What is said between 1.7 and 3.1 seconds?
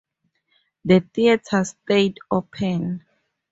stayed open.